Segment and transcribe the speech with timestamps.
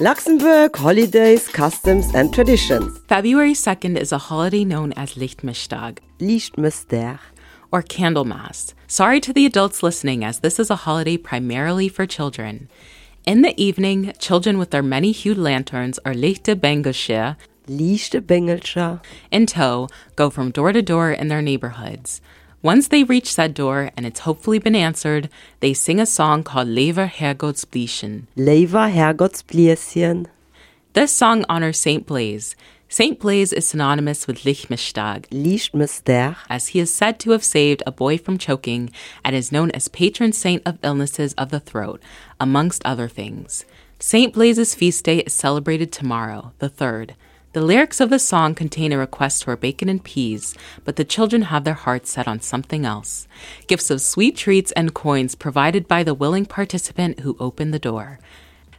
[0.00, 2.98] Luxembourg Holidays, Customs and Traditions.
[3.08, 5.98] February 2nd is a holiday known as Lichtmischtag.
[6.18, 7.18] Lichtmester.
[7.70, 8.72] Or Candlemas.
[8.86, 12.70] Sorry to the adults listening, as this is a holiday primarily for children.
[13.26, 17.36] In the evening, children with their many hued lanterns or lichte Bengelsche
[17.68, 19.00] Lichte
[19.30, 22.22] in tow go from door to door in their neighborhoods.
[22.62, 25.28] Once they reach said door and it's hopefully been answered,
[25.58, 28.26] they sing a song called Lever Herrgottsblieschen.
[28.36, 30.26] Lever Herrgottsblieschen.
[30.92, 32.54] This song honors Saint Blaise.
[32.88, 37.90] Saint Blaise is synonymous with Lichtmistag, Lichtmister, as he is said to have saved a
[37.90, 38.90] boy from choking
[39.24, 42.00] and is known as patron saint of illnesses of the throat,
[42.38, 43.64] amongst other things.
[43.98, 47.14] Saint Blaise's feast day is celebrated tomorrow, the 3rd.
[47.52, 51.42] The lyrics of the song contain a request for bacon and peas, but the children
[51.42, 53.28] have their hearts set on something else
[53.66, 58.18] gifts of sweet treats and coins provided by the willing participant who opened the door.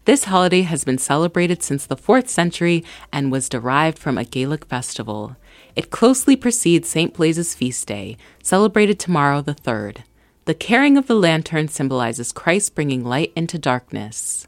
[0.05, 4.65] This holiday has been celebrated since the 4th century and was derived from a Gaelic
[4.65, 5.37] festival.
[5.75, 7.13] It closely precedes St.
[7.13, 9.99] Blaise's feast day, celebrated tomorrow, the 3rd.
[10.45, 14.47] The carrying of the lantern symbolizes Christ bringing light into darkness.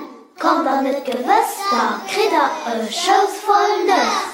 [0.41, 4.30] Kommt dan het gewest, dan krijg je een shows voll lust.